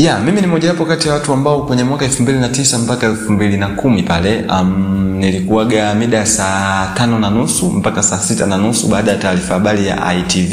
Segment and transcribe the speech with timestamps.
[0.00, 3.06] yeah, mimi ni mojawapo kati ya watu ambao kwenye mwaka elfu mbili na tisa mpaka
[3.06, 8.18] elfu mbili na kumi pale um, nilikuwaga mida ya saa tano na nusu mpaka saa
[8.18, 10.52] sita na nusu baada ya taarifa habari ya itv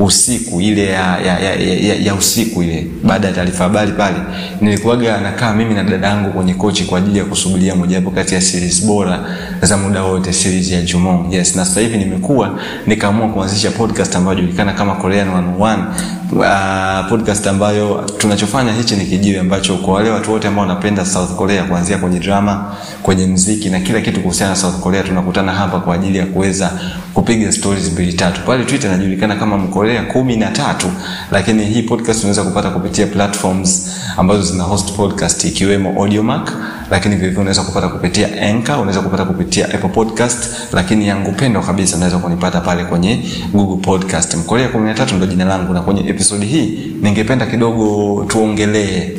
[0.00, 2.86] usiku ile ya, ya, ya, ya, ya usiku ile.
[3.04, 4.16] Baada ya taarifa habari pale
[4.60, 8.40] nilikuwaga nakaa mimi na dada yangu kwenye kochi kwa ajili ya kusubiria mojawapo kati ya
[8.40, 9.24] series bora
[9.62, 14.38] za muda wote series ya jumong yes na sasa hivi nimekuwa nikaamua kuanzisha podcast ambayo
[14.38, 20.32] inajulikana kama korean 101 uh, podcast ambayo tunachofanya hichi ni kijiwe ambacho kwa wale watu
[20.32, 24.56] wote ambao wanapenda south korea kuanzia kwenye drama kwenye mziki na kila kitu kuhusiana na
[24.56, 26.70] south korea tunakutana hapa kwa ajili ya kuweza
[27.18, 28.40] kupiga stories mbili tatu.
[28.46, 30.86] Pale twitter inajulikana kama mkorea kumi na tatu
[31.32, 36.52] lakini hii podcast unaweza kupata kupitia platforms ambazo zina host podcast ikiwemo Audiomack,
[36.90, 41.96] lakini vilevile unaweza kupata kupitia Anchor, unaweza kupata kupitia apple podcast lakini yangu pendwa kabisa
[41.96, 43.20] unaweza kunipata pale kwenye
[43.52, 44.34] google podcast.
[44.34, 49.10] Mkolea kumi na tatu ndo jina langu na kwenye episodi hii ningependa kidogo tuongelee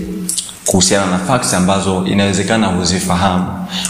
[0.70, 3.46] kuhusiana na facts ambazo inawezekana huzifahamu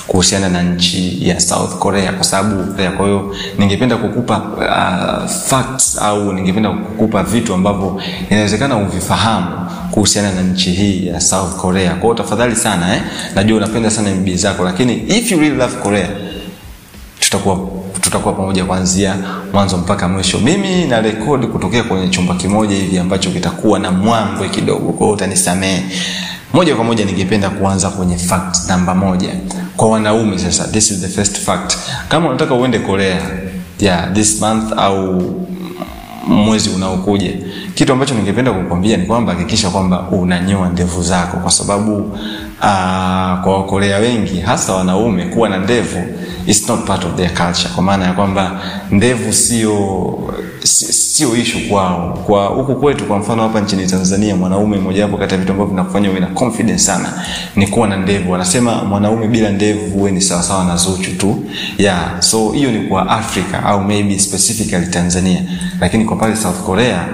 [0.07, 6.33] kuhusiana na nchi ya south korea kwa sababu kwa hiyo ningependa kukupa uh, facts au
[6.33, 9.47] ningependa kukupa vitu ambavyo inawezekana huvifahamu
[9.91, 13.01] kuhusiana na nchi hii ya south korea kwao tafadhali sana eh?
[13.35, 16.07] najua unapenda sana mbii zako lakini if you really love korea
[17.19, 17.57] tutakuwa
[18.01, 19.15] tutakuwa pamoja kuanzia
[19.53, 24.49] mwanzo mpaka mwisho mimi na rekodi kutokea kwenye chumba kimoja hivi ambacho kitakuwa na mwangwe
[24.49, 25.83] kidogo kwao utanisamehe
[26.53, 29.29] moja kwa moja ningependa kuanza kwenye fact namba moja.
[29.77, 31.77] Kwa wanaume sasa this is the first fact.
[32.09, 33.21] Kama unataka uende korea
[33.79, 35.21] yeah, this month au
[36.27, 37.31] mwezi unaokuja
[37.75, 42.13] kitu ambacho ningependa kukwambia ni kwamba hakikisha kwamba unanyoa ndevu zako kwa sababu uh,
[43.43, 46.03] kwa wakorea wengi hasa wanaume kuwa na ndevu
[46.47, 48.59] is not part of their culture kwa maana ya kwamba
[48.91, 50.17] ndevu sio
[50.63, 52.23] sio ishu kwao.
[52.27, 56.09] Kwa huku kwetu kwa mfano hapa nchini tanzania mwanaume mojawapo kati ya vitu ambavyo vinakufanya
[56.11, 57.13] uwe na confidence sana
[57.55, 58.31] ni kuwa na ndevu.
[58.31, 61.43] Wanasema mwanaume bila ndevu huwe ni sawasawa na zuchu tu.
[61.77, 65.41] Yeah so hiyo ni kwa africa au maybe specifically tanzania.
[65.79, 67.05] Lakini kwa pale south korea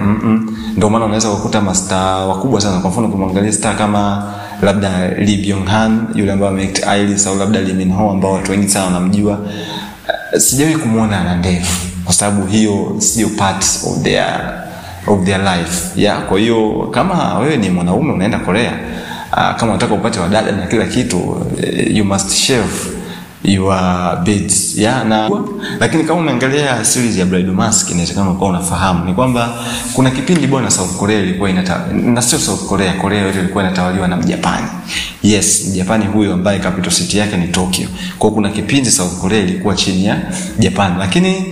[0.76, 2.78] ndio maana unaweza kukuta masta wakubwa sana.
[2.80, 4.32] Kwa mfano kumwangalia star kama
[4.62, 6.52] labda Lee Byung Han yule ambaye
[7.00, 7.72] Iris au labda Lee
[8.10, 9.38] ambao watu wengi sana wanamjua.
[9.38, 11.66] Uh, sijawahi kumwona ana ndevu
[12.04, 14.54] kwa sababu hiyo sio part of their
[15.06, 16.00] of their life.
[16.00, 18.72] Yeah kwa hiyo kama wewe ni mwanaume unaenda Korea
[19.32, 22.95] uh, kama unataka upate wadada na kila kitu uh, you must shave
[23.46, 25.30] your beads ya na
[25.80, 29.54] lakini kama umeangalia series ya Bride Mask inawezekana ukawa unafahamu ni kwamba
[29.92, 34.08] kuna kipindi bwana South Korea ilikuwa inata na sio South Korea Korea yote ilikuwa inatawaliwa
[34.08, 34.66] na Mjapani
[35.22, 37.88] yes Mjapani huyo ambaye capital city yake ni Tokyo.
[38.18, 40.16] Kwa kuna kipindi South Korea ilikuwa chini ya
[40.58, 41.44] Japan lakini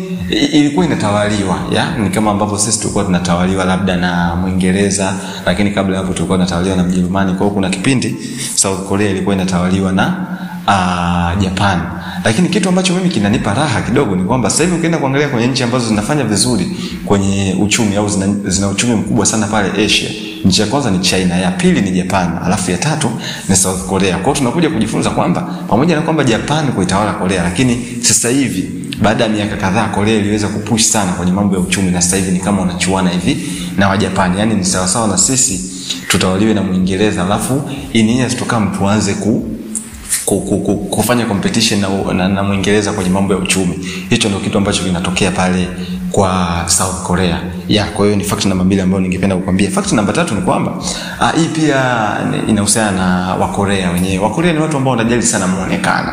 [0.53, 5.15] ilikuwa inatawaliwa ya ni kama ambavyo sisi tulikuwa tunatawaliwa labda na Mwingereza
[5.47, 7.33] lakini kabla hapo tulikuwa tunatawaliwa na Mjerumani.
[7.33, 8.17] Kwa hiyo kuna kipindi
[8.55, 10.27] South Korea ilikuwa inatawaliwa na
[10.67, 11.81] uh, Japan.
[12.25, 15.63] Lakini kitu ambacho mimi kinanipa raha kidogo ni kwamba sasa hivi ukienda kuangalia kwenye nchi
[15.63, 16.67] ambazo zinafanya vizuri
[17.05, 20.09] kwenye uchumi au zina, zina uchumi mkubwa sana pale Asia.
[20.45, 23.11] Nchi ya kwanza ni China, ya pili ni Japan, alafu ya tatu
[23.49, 24.13] ni South Korea.
[24.17, 28.71] Kwa hiyo tunakuja kujifunza kwamba pamoja na kwamba Japan kuitawala Korea, lakini sasa hivi
[29.03, 32.31] baada ya miaka kadhaa Korea iliweza kupush sana kwenye mambo ya uchumi na sasa hivi
[32.33, 33.49] ni kama wanachuana hivi
[33.79, 34.39] na Wajapani.
[34.39, 35.61] Yaani ni sawasawa na sisi
[36.09, 38.67] tutawaliwe na Mwingereza, alafu in years to come
[39.23, 39.54] ku
[40.91, 43.79] kufanya competition na, na, na mwingereza kwenye mambo ya uchumi.
[44.11, 45.69] Hicho ndio kitu ambacho kinatokea pale
[46.13, 47.41] kwa south korea.
[47.69, 49.71] Yeah, kwa hiyo ni fact namba mbili ambayo ningependa kukwambia.
[49.71, 50.73] Fact namba tatu ni kwamba
[51.21, 51.81] uh, hii pia
[52.49, 54.19] inahusiana na wakorea wenyewe.
[54.19, 56.13] Wakorea ni watu ambao wanajali sana muonekano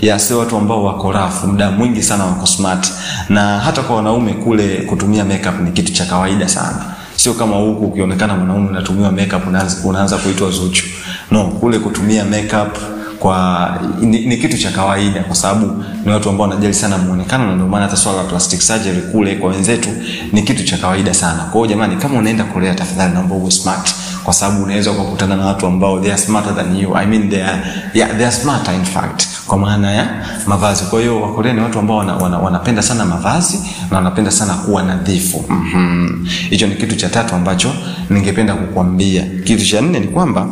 [0.00, 2.92] ya sio watu ambao wako rafu muda mwingi sana wako smart.
[3.28, 6.84] Na hata kwa wanaume kule kutumia makeup ni kitu cha kawaida sana.
[7.16, 10.84] Sio kama huku ukionekana mwanaume unatumiwa makeup unaanza, unaanza kuitwa zuchu.
[11.30, 12.76] No kule kutumia makeup
[13.24, 17.54] kwa ni, ni kitu cha kawaida kwa sababu ni watu ambao wanajali sana muonekano na
[17.54, 19.88] ndio maana hata swala la plastic surgery kule kwa wenzetu
[20.32, 21.38] ni kitu cha kawaida sana.
[21.38, 23.94] Kwa hiyo jamani kama unaenda korea tafadhali naomba uwe smart
[24.24, 26.96] kwa sababu unaweza ukakutana na watu ambao they are smarter than you.
[26.96, 27.62] I mean they are,
[27.94, 30.08] yeah, they are smarter in fact kwa maana ya
[30.46, 30.84] mavazi.
[30.84, 33.60] Kwa hiyo wakorea ni watu ambao wana, wana, wanapenda sana mavazi
[33.90, 35.38] na wanapenda sana kuwa nadhifu.
[35.38, 36.68] Hicho mm-hmm.
[36.68, 37.72] ni kitu cha tatu ambacho
[38.10, 40.42] ningependa kukwambia kitu cha nne ni kwamba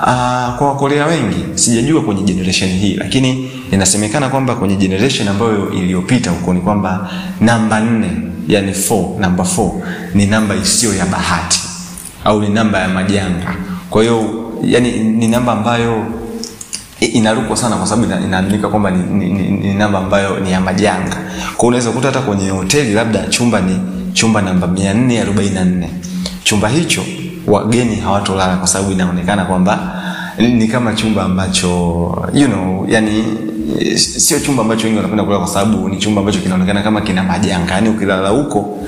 [0.00, 6.30] uh, kwa wakorea wengi sijajua kwenye generation hii lakini inasemekana kwamba kwenye generation ambayo iliyopita
[6.30, 7.10] huko ni kwamba
[7.40, 8.10] namba nne
[8.48, 9.70] yani 4 namba 4
[10.14, 11.60] ni namba isiyo ya bahati
[12.24, 13.54] au ni namba ya majanga
[13.90, 14.24] kwa hiyo
[14.64, 16.06] yani ni namba ambayo
[17.00, 21.16] inarukwa sana kwa sababu inaaminika kwamba ni, ni, ni, ni namba ambayo ni ya majanga.
[21.56, 23.78] Kwa unaweza kukuta hata kwenye hoteli labda chumba ni
[24.12, 25.86] chumba namba 444
[26.44, 27.02] chumba hicho
[27.46, 30.02] wageni hawatolala kwa sababu inaonekana kwamba
[30.38, 31.68] ni kama chumba ambacho
[32.34, 33.24] you know yani
[33.96, 37.74] sio chumba ambacho wengi wanapenda kulala kwa sababu ni chumba ambacho kinaonekana kama kina majanga.
[37.74, 38.78] Yani ukilala huko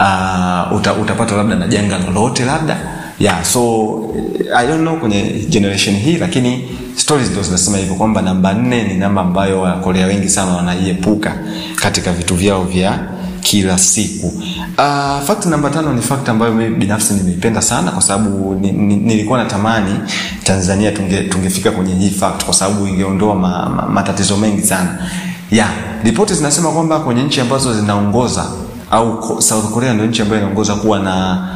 [0.00, 2.76] uh, uta, utapata labda na janga lolote labda.
[3.18, 3.60] Yeah so
[4.56, 8.94] i don't know kwenye generation hii lakini stories ndio zinasema hivyo kwamba namba nne ni
[8.94, 11.34] namba ambayo wakorea wengi sana wanaiepuka
[11.76, 12.98] katika vitu vyao vya
[13.40, 14.26] kila siku.
[14.78, 19.22] Uh, fakti namba tano ni fakti ambayo mimi binafsi nimeipenda sana kwa sababu ni, ni,
[19.24, 19.94] natamani
[20.44, 24.98] tanzania tunge, tungefika kwenye hii fact kwa sababu ingeondoa ma, ma, matatizo mengi sana.
[25.50, 25.70] Yeah
[26.04, 28.46] ripoti zinasema kwamba kwenye nchi ambazo zinaongoza
[28.90, 31.46] au south korea ndio nchi ambayo inaongoza kuwa na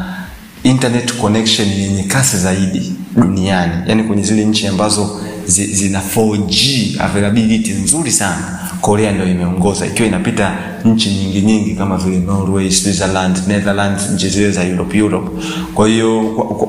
[0.62, 3.72] internet connection yenye kasi zaidi duniani.
[3.86, 9.86] Yani kwenye zile nchi ambazo zi, zina 4g availability nzuri sana korea ndio imeongoza.
[9.86, 10.54] Ikiwa inapita
[10.84, 15.30] nchi nyingi nyingi kama vile norway switzerland netherlands nchi zile za europe europe.
[15.74, 16.20] Kwa hiyo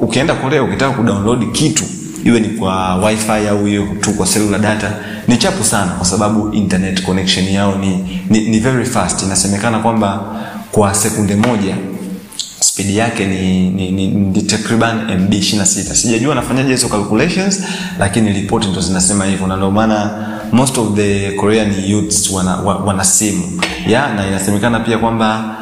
[0.01, 1.83] ukienda korea ukitaka kudownload kitu
[2.25, 4.93] iwe ni kwa wifi au iwe tu kwa cellular data
[5.27, 9.23] ni chapu sana kwa sababu internet connection yao ni, ni, ni very fast.
[9.23, 10.25] Inasemekana kwamba
[10.75, 11.75] kwa sekunde moja
[12.59, 17.59] spidi yake ni, ni, ni, ni takriban mb 26 sijajua nafanyaje hizo calculations
[17.99, 20.09] lakini ripoti ndo zinasema hivyo na ndio maana
[20.51, 23.61] most of the korean youths wana, wana simu.
[23.87, 25.55] Ya na inasemekana pia kwamba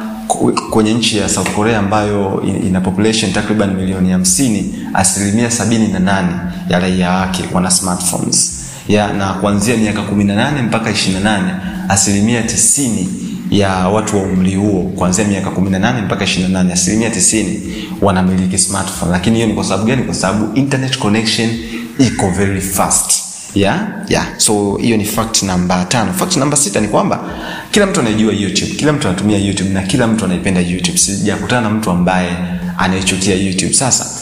[0.70, 6.32] kwenye nchi ya south korea ambayo ina population takriban milioni hamsini asilimia sabini na nane
[6.68, 8.64] ya raia wake wana smartphones.
[8.88, 11.40] Ya na kuanzia miaka 18 mpaka 28
[11.88, 13.08] asilimia tisini
[13.58, 17.46] ya watu wa umri huo kuanzia miaka 18 mpaka 28 asilimia 90
[18.02, 19.12] wanamiliki smartphone.
[19.12, 20.02] Lakini hiyo ni kwa sababu gani?
[20.02, 21.50] Kwa sababu internet connection
[21.98, 23.22] iko very fast.
[23.54, 23.88] Yeah?
[24.08, 24.26] Yeah.
[24.36, 26.12] so hiyo ni fact namba tano.
[26.12, 27.20] Fact namba sita ni kwamba
[27.70, 28.72] kila mtu anaijua youtube.
[28.72, 30.98] Kila mtu anatumia youtube na kila mtu anaipenda youtube.
[30.98, 32.30] Sijakutana na mtu ambaye
[32.78, 33.72] anaichukia youtube.
[33.72, 34.13] Sasa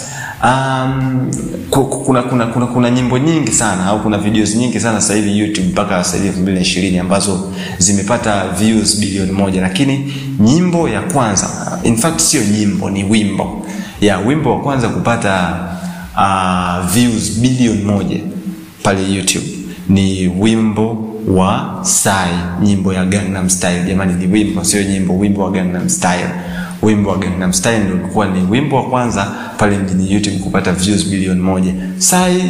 [0.43, 1.31] um,
[1.71, 5.69] kuna, kuna, kuna, kuna nyimbo nyingi sana au kuna videos nyingi sana sasa hivi youtube
[5.69, 9.61] mpaka sasa hivi elfu mbili na ishirini ambazo zimepata views bilioni moja.
[9.61, 11.49] Lakini nyimbo ya kwanza
[11.83, 13.67] in fact sio nyimbo ni wimbo.
[14.01, 15.57] Ya wimbo wa kwanza kupata
[16.17, 18.19] uh, views bilioni moja
[18.83, 19.47] pale youtube
[19.89, 22.31] ni wimbo wa sai
[22.63, 23.85] nyimbo ya gangnam style.
[23.89, 26.29] Jamani ni wimbo sio nyimbo wimbo wa gangnam style
[26.83, 31.07] wimbo wa gangnam style ndio ulikuwa ni wimbo wa kwanza pale mjini youtube kupata views
[31.07, 31.75] milioni moja.
[31.99, 32.43] Sai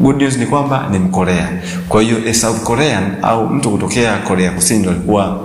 [0.00, 1.48] good news ni kwamba ni mkorea.
[1.88, 5.40] Kwa hiyo a south korean au mtu kutokea korea kusini ndio alikuwa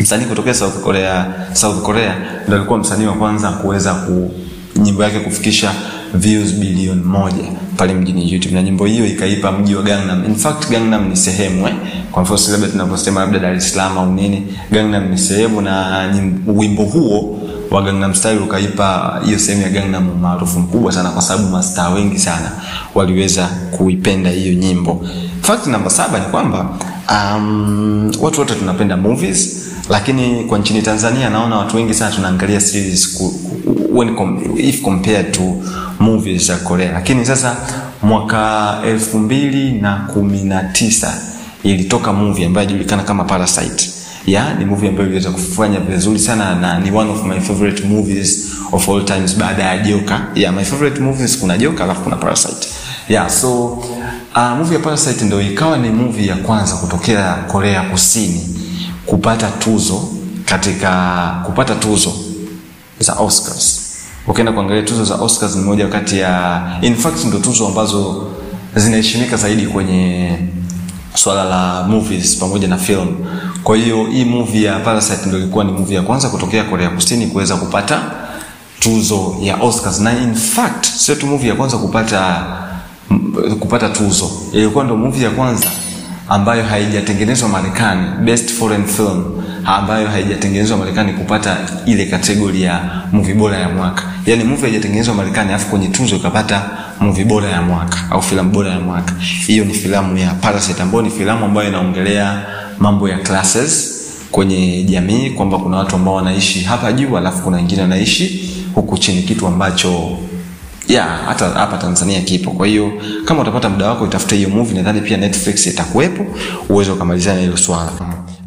[0.00, 2.14] msanii kutokea south korea south korea
[2.46, 4.30] ndio alikuwa msanii wa kwanza kuweza ku
[4.76, 5.72] nyimbo yake kufikisha
[6.14, 7.44] views bilioni moja
[7.76, 8.54] pale mjini youtube.
[8.54, 10.24] Na nyimbo hiyo ikaipa mji wa gangnam.
[10.24, 11.74] In fact gangnam ni sehemu eh?
[12.12, 16.04] kwa mfano labda tunaposema labda dar es salaam au nini gangnam ni sehemu na
[16.46, 17.40] wimbo huo
[17.74, 22.18] wa gangnam style ukaipa hiyo sehemu ya gangnam maarufu mkubwa sana kwa sababu mastaa wengi
[22.18, 22.52] sana
[22.94, 25.06] waliweza kuipenda hiyo nyimbo.
[25.42, 26.66] Fact namba saba ni kwamba
[27.10, 29.60] um, watu wote tunapenda movies
[29.90, 33.20] lakini kwa nchini tanzania naona watu wengi sana tunaangalia series
[33.92, 35.42] when com, if compared to
[35.98, 36.92] movies za korea.
[36.92, 37.56] Lakini sasa
[38.02, 41.14] mwaka elfu mbili na kumi na tisa
[41.62, 43.90] ilitoka movie ambayo inajulikana kama parasite
[44.26, 48.46] ya ni movie ambayo iliweza kufanya vizuri sana na ni one of my favorite movies
[48.72, 50.26] of all times baada ya Joker.
[50.34, 52.66] yeah, my favorite movies kuna Joker alafu kuna parasite.
[53.08, 53.64] Yeah, so
[54.36, 58.48] uh, movie ya parasite ndio ikawa ni movie ya kwanza kutokea korea kusini
[59.06, 60.08] kupata tuzo
[60.44, 60.90] katika
[61.46, 62.12] kupata tuzo
[63.00, 63.80] za oscars.
[64.26, 68.30] Ukienda kuangalia tuzo za oscars ni moja kati ya in fact ndio tuzo ambazo
[68.76, 70.32] zinaheshimika zaidi kwenye
[71.14, 73.16] swala la movies pamoja na film
[73.64, 77.26] kwa hiyo hii movie ya parasite ndo ilikuwa ni movie ya kwanza kutokea korea kusini
[77.26, 78.00] kuweza kupata
[78.80, 80.00] tuzo ya oscars.
[80.00, 82.44] Na in fact sio tu movie ya kwanza kupata
[83.60, 84.30] kupata tuzo.
[84.52, 85.66] Ilikuwa ndio movie ya kwanza
[86.28, 89.24] ambayo haijatengenezwa marekani best foreign film
[89.64, 91.56] ambayo haijatengenezwa marekani kupata
[91.86, 92.80] ile kategori ya
[93.12, 94.02] movie bora ya mwaka.
[94.26, 96.62] Yaani movie haijatengenezwa marekani afu kwenye tuzo ikapata
[97.00, 99.14] movie bora ya mwaka au filamu bora ya mwaka.
[99.46, 102.42] Hiyo ni filamu ya parasite ambayo ni filamu ambayo inaongelea
[102.78, 104.00] mambo ya classes
[104.30, 109.22] kwenye jamii kwamba kuna watu ambao wanaishi hapa juu alafu kuna wengine wanaishi huku chini
[109.22, 110.18] kitu ambacho
[110.88, 112.50] ya hata hapa tanzania kipo.
[112.50, 112.92] Kwa hiyo
[113.24, 116.26] kama utapata muda wako itafuta hiyo movie nadhani pia netflix itakuwepo
[116.68, 117.90] uweze ukamalizana hilo swala.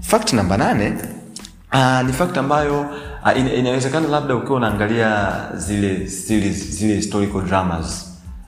[0.02, 0.94] Fact namba nane
[1.74, 8.06] uh, ni fact ambayo uh, ina, inawezekana labda ukiwa unaangalia zile series, zile historical dramas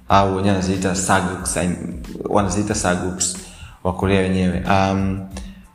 [0.09, 1.57] au wenyewe wanaziita saguks
[2.29, 3.38] wanaziita saguks
[3.83, 4.63] wa korea wenyewe.
[4.69, 5.19] Um,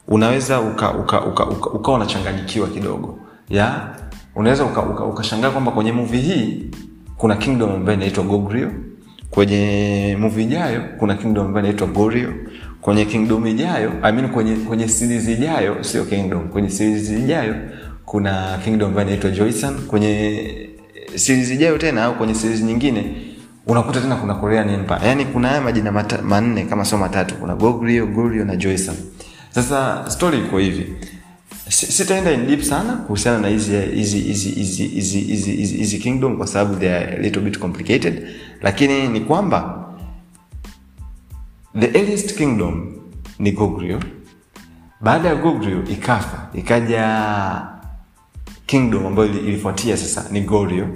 [0.09, 3.19] unaweza ukawa uka, uka, uka, uka unachanganyikiwa kidogo.
[3.49, 3.89] Ya?
[4.35, 5.05] Unaweza ukashangaa uka,
[5.39, 6.71] uka kwamba kwenye muvi hii
[7.17, 8.71] kuna kingdom ambayo inaitwa gogrio.
[9.31, 12.33] Kwenye muvi ijayo kuna kingdom ambayo inaitwa gorio.
[12.81, 16.49] Kwenye kingdom ijayo I mean kwenye kwenye series ijayo sio kingdom.
[16.49, 17.55] Kwenye series ijayo
[18.05, 19.75] kuna kingdom ambayo inaitwa joyson.
[19.87, 20.69] Kwenye
[21.15, 23.17] series ijayo tena au kwenye series nyingine
[23.67, 25.01] unakuta tena kuna korean empire.
[25.07, 27.35] Yaani kuna haya majina manne kama sio matatu.
[27.35, 28.95] Kuna gogrio gorio na joyson
[29.55, 30.93] sasa story iko hivi.
[31.69, 33.49] Sitaenda in sana kuhusiana na
[35.79, 38.29] hizi kingdom kwa sababu they are a little bit complicated.
[38.63, 39.89] Lakini ni kwamba
[41.81, 42.93] the earliest kingdom
[43.39, 44.01] ni gogrio.
[45.01, 47.63] Baada ya gogrio ikafa ikaja
[48.67, 50.89] kingdom ambayo ilifuatia sasa ni gorio.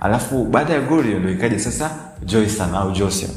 [0.00, 1.90] Alafu baada ya gorio ndo ikaja sasa
[2.24, 3.30] joyson au josian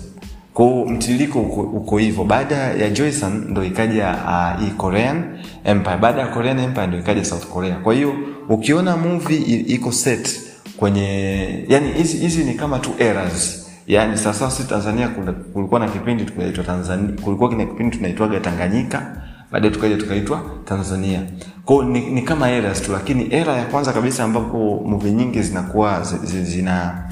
[0.57, 2.23] kwao mtiririko uko, uko hivyo.
[2.23, 5.23] Baada ya joyson ndo ikaja uh, hii korean
[5.63, 5.97] empire.
[5.97, 7.75] Baada ya korean empire ndo ikaja south korea.
[7.75, 8.13] Kwa hiyo
[8.49, 9.37] ukiona movie
[9.67, 10.41] iko set
[10.77, 13.67] kwenye yani hizi ni kama tu eras.
[13.87, 15.07] Yani sasa si tanzania
[15.53, 19.21] kulikuwa na kipindi tunaitwa tanzania kulikuwa kina kipindi tunaitwaga tanganyika
[19.51, 21.21] baadaye tukaja tukaitwa tanzania.
[21.65, 26.01] Kwao ni, ni kama eras tu lakini era ya kwanza kabisa ambapo movie nyingi zinakuwa
[26.01, 27.06] zi- zi- zina zina-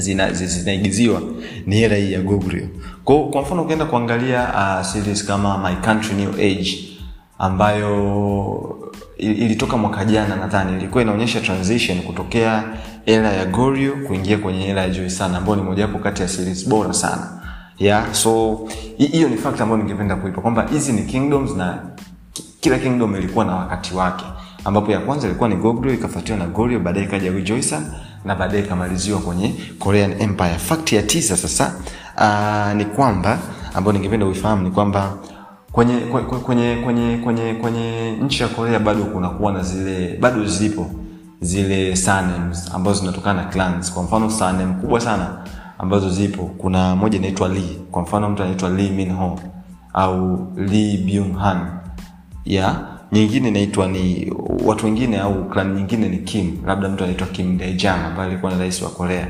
[0.00, 1.22] zi- zinaigiziwa
[1.66, 2.66] ni hela hii ya Goguryeo.
[3.04, 4.48] Kwa kwa mfano ukienda kuangalia
[4.80, 6.78] uh, series kama My Country New Age
[7.38, 8.78] ambayo
[9.18, 12.64] ilitoka mwaka jana nadhani ilikuwa inaonyesha transition kutokea
[13.06, 16.68] era ya Goryeo kuingia kwenye era ya Joy sana ambayo ni mojawapo kati ya series
[16.68, 17.42] bora sana
[17.78, 18.58] yeah so
[18.98, 21.78] hiyo ni fact ambayo ningependa kuipa kwamba hizi ni kingdoms na
[22.60, 24.24] kila kingdom ilikuwa na wakati wake
[24.64, 27.84] ambapo ya kwanza ilikuwa ni Goguryeo ikafuatiwa na Goryeo baadaye ikaja Joysan
[28.26, 30.54] na baadaye ikamaliziwa kwenye Korean Empire.
[30.58, 31.74] Fact ya tisa sasa
[32.18, 33.38] uh, ni kwamba
[33.74, 35.14] ambayo ningependa uifahamu ni kwamba
[35.72, 40.86] kwenye kwenye kwenye kwenye kwenye, nchi ya Korea bado kuna kuwa na zile bado zipo
[41.40, 43.92] zile surnames ambazo zinatokana na clans.
[43.92, 45.38] Kwa mfano surname kubwa sana
[45.78, 47.78] ambazo zipo, kuna moja inaitwa Lee.
[47.90, 49.40] Kwa mfano mtu anaitwa Lee Min Ho
[49.92, 51.66] au Lee Byung Han
[52.44, 54.32] ya nyingine inaitwa ni
[54.64, 56.56] watu wengine au klani nyingine ni kim.
[56.66, 59.26] Labda mtu anaitwa kim daejang ambaye alikuwa ni rais wa korea.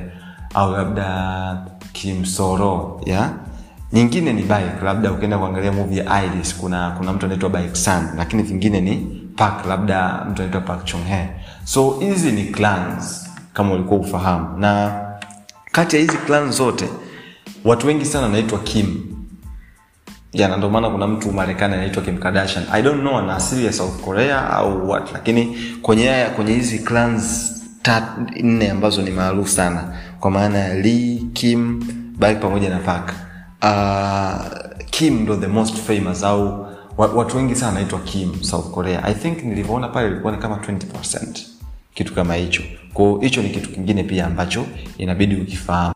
[0.54, 3.30] Au labda kim soro ya?
[3.92, 8.08] Nyingine ni bike labda ukienda kuangalia movie ya Iris kuna kuna mtu anaitwa bike San,
[8.16, 8.96] lakini vingine ni
[9.36, 11.00] Park, labda mtu anaitwa Park Chung
[11.64, 15.00] So hizi ni clans kama ulikuwa ufahamu, na
[15.72, 16.88] kati ya hizi clans zote
[17.64, 19.15] watu wengi sana wanaitwa Kim
[20.38, 22.64] na ndio maana kuna mtu Marekani anaitwa Kim Kardashian.
[22.72, 26.78] I don't know ana asili ya South Korea au what, lakini kwenye haya kwenye hizi
[26.78, 27.52] clans
[28.42, 31.84] nne ambazo ni maarufu sana kwa maana ya Lee, Kim,
[32.18, 33.12] Baek pamoja na Park.
[33.62, 36.66] Uh, Kim ndo the most famous au
[36.98, 39.04] watu wengi sana anaitwa Kim South Korea.
[39.04, 41.38] I think nilivyoona pale ilikuwa ni kama 20%
[41.94, 42.62] kitu kama hicho.
[42.94, 44.66] Kwa hicho ni kitu kingine pia ambacho
[44.98, 45.95] inabidi ukifahamu.